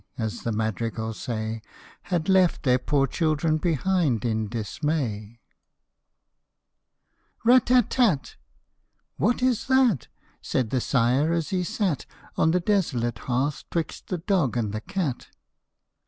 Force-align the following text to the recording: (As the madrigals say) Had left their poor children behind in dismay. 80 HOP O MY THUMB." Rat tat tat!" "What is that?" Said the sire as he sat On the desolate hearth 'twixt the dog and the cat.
(As 0.17 0.41
the 0.41 0.51
madrigals 0.51 1.19
say) 1.19 1.61
Had 2.01 2.27
left 2.27 2.63
their 2.63 2.79
poor 2.79 3.05
children 3.05 3.57
behind 3.59 4.25
in 4.25 4.47
dismay. 4.47 5.39
80 7.45 7.45
HOP 7.45 7.45
O 7.45 7.45
MY 7.45 7.51
THUMB." 7.51 7.51
Rat 7.53 7.65
tat 7.67 7.89
tat!" 7.91 8.35
"What 9.19 9.43
is 9.43 9.67
that?" 9.67 10.07
Said 10.41 10.71
the 10.71 10.81
sire 10.81 11.31
as 11.31 11.51
he 11.51 11.63
sat 11.63 12.07
On 12.35 12.49
the 12.49 12.59
desolate 12.59 13.19
hearth 13.29 13.63
'twixt 13.69 14.07
the 14.07 14.17
dog 14.17 14.57
and 14.57 14.73
the 14.73 14.81
cat. 14.81 15.27